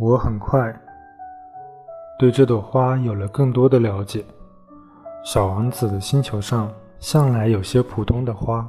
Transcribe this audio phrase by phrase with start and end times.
[0.00, 0.74] 我很快
[2.18, 4.24] 对这朵花有了更多的了解。
[5.22, 8.66] 小王子的星球上向来有些普通的花，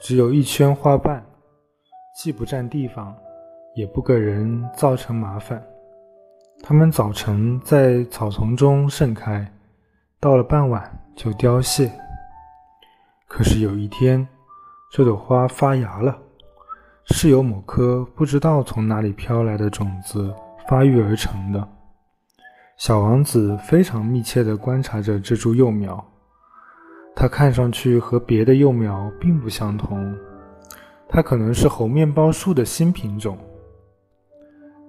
[0.00, 1.24] 只有一圈花瓣，
[2.16, 3.14] 既不占地方，
[3.76, 5.62] 也不给人造成麻烦。
[6.60, 9.48] 它们早晨在草丛中盛开，
[10.18, 11.88] 到了傍晚就凋谢。
[13.28, 14.26] 可是有一天，
[14.90, 16.18] 这朵花发芽了，
[17.06, 20.32] 是由某颗不知道从哪里飘来的种子
[20.68, 21.68] 发育而成的。
[22.78, 26.04] 小王子非常密切地观察着这株幼苗，
[27.14, 30.16] 它看上去和别的幼苗并不相同，
[31.08, 33.36] 它可能是猴面包树的新品种。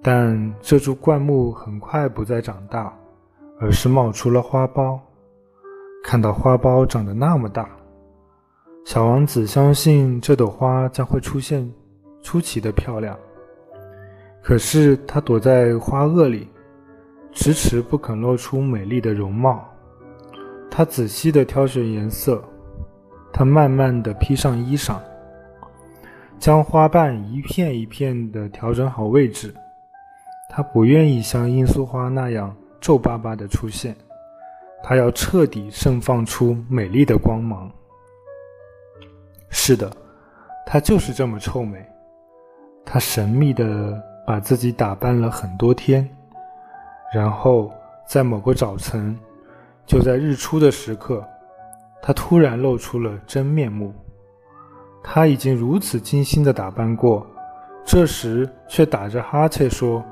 [0.01, 2.93] 但这株灌木很快不再长大，
[3.59, 4.99] 而是冒出了花苞。
[6.03, 7.69] 看到花苞长得那么大，
[8.85, 11.69] 小王子相信这朵花将会出现
[12.23, 13.15] 出奇的漂亮。
[14.41, 16.47] 可是它躲在花萼里。
[17.35, 19.67] 迟迟不肯露出美丽的容貌，
[20.69, 22.39] 她仔细地挑选颜色，
[23.33, 24.97] 她慢慢地披上衣裳，
[26.37, 29.51] 将花瓣一片一片地调整好位置。
[30.47, 33.95] 他不愿意像罂粟花那样皱巴巴地出现，
[34.83, 37.67] 他要彻底盛放出美丽的光芒。
[39.49, 39.91] 是的，
[40.67, 41.83] 他就是这么臭美。
[42.85, 46.07] 他神秘地把自己打扮了很多天。
[47.13, 47.71] 然后，
[48.07, 49.17] 在某个早晨，
[49.85, 51.23] 就在日出的时刻，
[52.01, 53.93] 他突然露出了真面目。
[55.03, 57.27] 他已经如此精心的打扮过，
[57.85, 60.03] 这时却打着哈欠说：“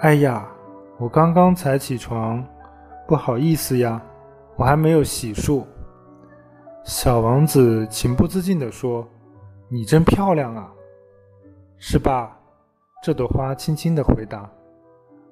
[0.00, 0.48] 哎呀，
[0.98, 2.44] 我刚刚才起床，
[3.06, 4.00] 不好意思呀，
[4.56, 5.64] 我还没有洗漱。”
[6.84, 9.06] 小王子情不自禁地说
[9.68, 10.70] ：“你真漂亮啊，
[11.86, 12.34] 是吧？”
[13.04, 14.48] 这朵花轻轻地回答。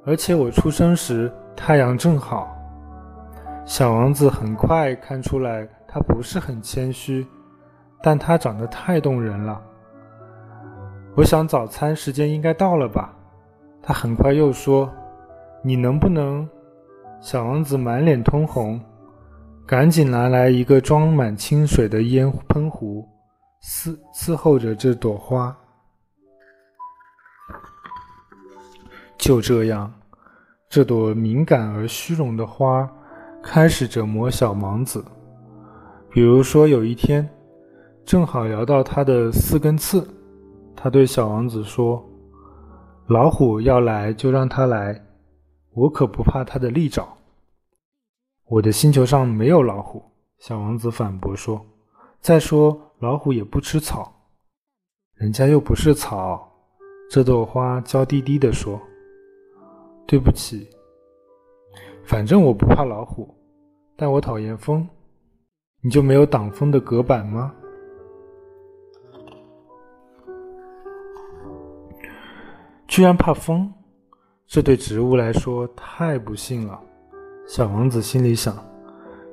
[0.04, 2.54] 而且我出生时太阳正好。
[3.64, 7.26] 小王子很快看出来，他不是很谦虚，
[8.02, 9.62] 但他长得太动人了。
[11.16, 13.16] 我想早餐时间应该到了吧？
[13.80, 14.92] 他很快又说
[15.64, 16.46] ：“你能不能？”
[17.22, 18.78] 小王子满脸通红，
[19.66, 23.08] 赶紧拿来一个装满清水的烟喷壶，
[23.62, 25.56] 伺伺候着这朵花。
[29.22, 29.88] 就这样，
[30.68, 32.90] 这朵敏感而虚荣的花
[33.40, 35.04] 开始折磨小王子。
[36.10, 37.30] 比如说，有一天，
[38.04, 40.04] 正好聊到他的四根刺，
[40.74, 42.04] 他对小王子说
[43.06, 45.00] ：“老虎要来就让它来，
[45.72, 47.06] 我可不怕它的利爪。”
[48.50, 50.02] 我的星球上没有老虎，
[50.40, 51.64] 小王子反驳说
[52.20, 54.12] ：“再说，老虎也不吃草，
[55.14, 56.48] 人家又不是草。”
[57.08, 58.80] 这朵花娇滴滴地说。
[60.06, 60.68] 对不起，
[62.04, 63.34] 反正我不怕老虎，
[63.96, 64.86] 但我讨厌风。
[65.84, 67.52] 你就没有挡风的隔板吗？
[72.86, 73.72] 居然怕风，
[74.46, 76.78] 这对植物来说太不幸了。
[77.48, 78.54] 小王子心里想：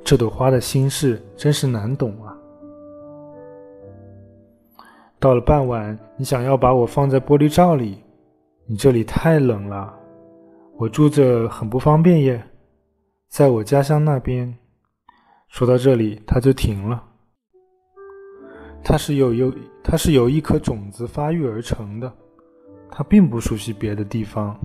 [0.03, 2.35] 这朵花的心事真是难懂啊。
[5.19, 8.01] 到了傍晚，你想要把我放在玻璃罩里，
[8.65, 9.93] 你这里太冷了。
[10.79, 12.41] 我住着很不方便耶，
[13.27, 14.57] 在我家乡那边。
[15.49, 17.03] 说到这里，他就停了。
[18.81, 19.53] 它是由由
[19.83, 22.09] 它是由一颗种子发育而成的，
[22.89, 24.57] 它并不熟悉别的地方。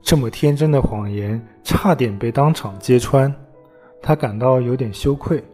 [0.00, 3.30] 这么天真的谎言，差点被当场揭穿，
[4.00, 5.44] 他感到有点羞愧。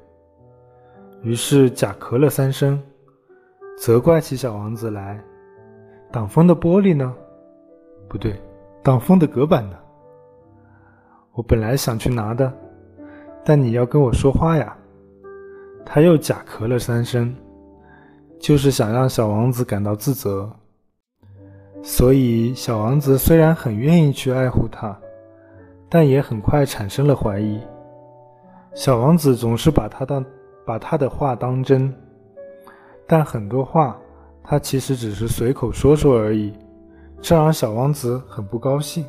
[1.22, 2.81] 于是假咳了三声，
[3.77, 5.21] 责怪起小王子来
[6.12, 7.12] ：“挡风的玻璃呢？
[8.09, 8.41] 不对。”
[8.84, 9.78] 挡风的隔板呢？
[11.33, 12.53] 我本来想去拿的，
[13.43, 14.77] 但你要跟我说话呀。
[15.87, 17.34] 他又假咳了三声，
[18.39, 20.55] 就是想让小王子感到自责。
[21.83, 24.95] 所以小王子虽然很愿意去爱护他，
[25.89, 27.59] 但也很快产生了怀疑。
[28.75, 30.22] 小王子总是把他当
[30.66, 31.91] 把他的话当真，
[33.07, 33.98] 但很多话
[34.42, 36.53] 他其实只是随口说说而已。
[37.21, 39.05] 这让小王子很不高兴。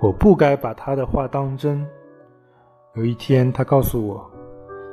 [0.00, 1.86] 我不该把他的话当真。
[2.94, 4.30] 有一天，他告诉我：“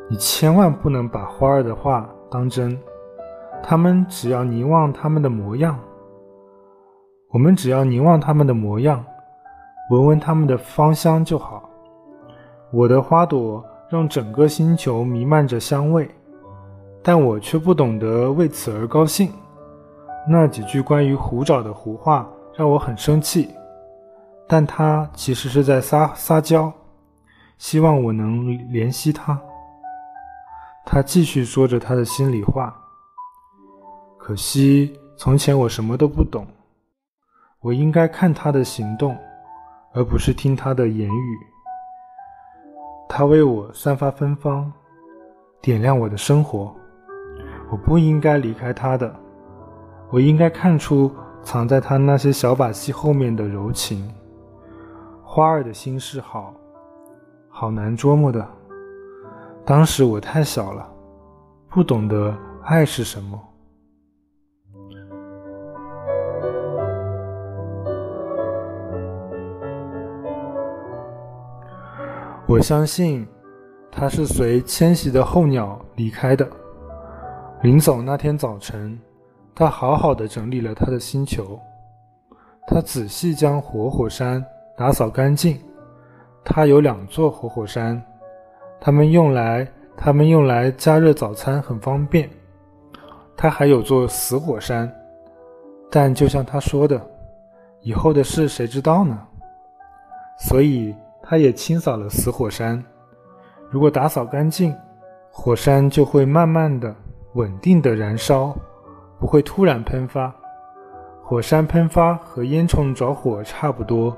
[0.10, 2.80] 你千万不能把花儿的话当真。
[3.62, 5.78] 他们只要凝望他们的模样，
[7.30, 9.06] 我们只要凝望他们的模样，
[9.92, 11.70] 闻闻他们的芳香就好。
[12.72, 16.10] 我的花朵让整个星球弥漫着香味，
[17.04, 19.32] 但我却不懂得为此而高兴。”
[20.28, 23.50] 那几句关于胡找的胡话让我很生气，
[24.48, 26.72] 但他其实是在撒撒娇，
[27.58, 29.40] 希望我能怜惜他。
[30.86, 32.76] 他继续说着他的心里话。
[34.18, 36.46] 可惜从前我什么都不懂，
[37.60, 39.18] 我应该看他的行动，
[39.94, 41.38] 而不是听他的言语。
[43.10, 44.72] 他为我散发芬芳，
[45.62, 46.74] 点亮我的生活。
[47.72, 49.14] 我不应该离开他的，
[50.12, 51.10] 我应该看出
[51.42, 54.14] 藏在他那些小把戏后面的柔情。
[55.24, 56.54] 花儿的心事好，
[57.48, 58.46] 好难捉摸的。
[59.66, 60.86] 当时我太小了，
[61.70, 63.40] 不懂得爱是什么。
[72.46, 73.26] 我相信，
[73.90, 76.46] 他是随迁徙的候鸟离开的。
[77.62, 79.00] 临走那天早晨，
[79.54, 81.60] 他好好的整理了他的星球。
[82.68, 84.44] 他仔细将活火山
[84.78, 85.60] 打扫干净。
[86.44, 88.02] 他有两座活火山，
[88.80, 92.30] 他们用来他们用来加热早餐很方便。
[93.38, 94.92] 他还有座死火山，
[95.90, 97.00] 但就像他说的，
[97.82, 99.20] 以后的事谁知道呢？
[100.40, 102.84] 所以他也清扫了死火山。
[103.70, 104.76] 如果打扫干净，
[105.32, 106.96] 火山就会慢慢的。
[107.36, 108.54] 稳定的燃烧，
[109.22, 110.34] 不会突然喷发。
[111.22, 114.18] 火山喷发和烟囱着火差不多。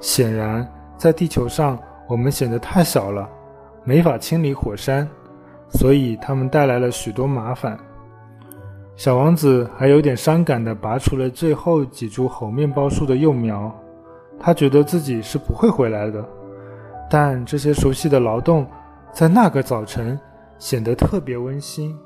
[0.00, 0.66] 显然，
[0.96, 1.78] 在地球上，
[2.08, 3.28] 我们显得太小了，
[3.84, 5.06] 没法清理火山，
[5.68, 7.78] 所以他们带来了许多麻烦。
[8.96, 13.72] 小王子还有点伤感地拔除了最后几株猴面包树的幼苗，
[14.40, 16.24] 他觉得自己是不会回来的。
[17.10, 18.66] 但这些熟悉的劳动，
[19.12, 20.18] 在那个早晨
[20.58, 21.96] 显得特别温馨。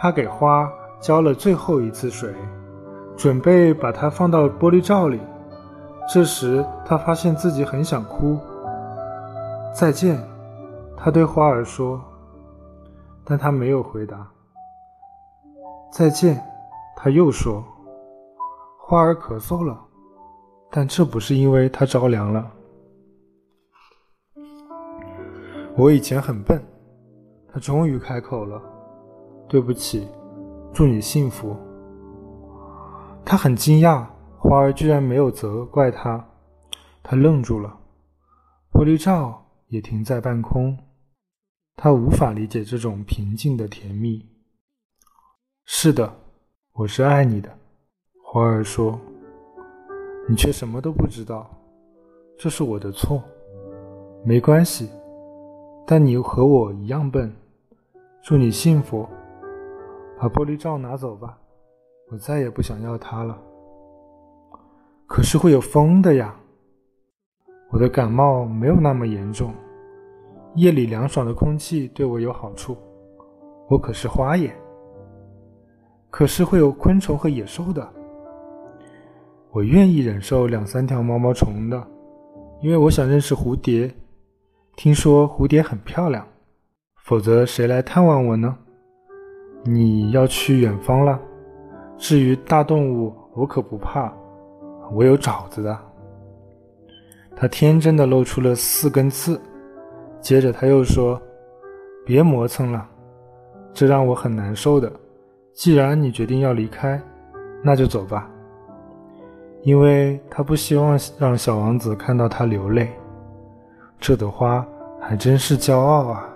[0.00, 0.68] 他给花
[1.04, 2.34] 浇了最后一次水，
[3.14, 5.20] 准备把它放到玻璃罩里。
[6.10, 8.40] 这时，他发现自己很想哭。
[9.74, 10.18] 再见，
[10.96, 12.00] 他对花儿说，
[13.22, 14.26] 但他没有回答。
[15.92, 16.42] 再见，
[16.96, 17.62] 他又说。
[18.78, 19.78] 花儿咳嗽了，
[20.70, 22.50] 但这不是因为它着凉了。
[25.76, 26.62] 我以前很笨，
[27.52, 28.58] 他终于开口了。
[29.46, 30.08] 对不起，
[30.74, 31.56] 祝你幸福。
[33.24, 34.04] 他很惊讶，
[34.36, 36.22] 花儿居然没有责怪他。
[37.00, 37.78] 他愣住了，
[38.72, 40.76] 玻璃罩也停在半空。
[41.76, 44.28] 他无法理解这种平静的甜蜜。
[45.64, 46.12] 是的，
[46.72, 47.56] 我是爱你的，
[48.24, 49.00] 花儿说。
[50.28, 51.48] 你却什么都不知道，
[52.36, 53.22] 这是我的错。
[54.24, 54.90] 没关系，
[55.86, 57.32] 但你又和我一样笨。
[58.24, 59.08] 祝你幸福。
[60.24, 61.36] 把玻璃罩拿走吧，
[62.10, 63.38] 我再也不想要它了。
[65.06, 66.34] 可是会有风的呀。
[67.70, 69.52] 我的感冒没有那么严重，
[70.54, 72.74] 夜里凉爽的空气对我有好处。
[73.68, 74.56] 我可是花眼。
[76.08, 77.86] 可是会有昆虫和野兽的。
[79.50, 81.86] 我愿意忍受两三条毛毛虫的，
[82.62, 83.94] 因为我想认识蝴蝶。
[84.74, 86.26] 听说蝴蝶很漂亮，
[87.02, 88.56] 否则谁来探望我呢？
[89.64, 91.18] 你要去远方了。
[91.96, 94.12] 至于大动物，我可不怕，
[94.92, 95.78] 我有爪子的。
[97.34, 99.40] 他天真的露出了四根刺，
[100.20, 101.20] 接着他又说
[102.06, 102.86] ：“别磨蹭了，
[103.72, 104.92] 这让我很难受的。
[105.52, 107.00] 既然你决定要离开，
[107.62, 108.30] 那就走吧。”
[109.62, 112.92] 因为他不希望让小王子看到他流泪。
[113.98, 114.66] 这朵花
[115.00, 116.28] 还真是骄傲啊。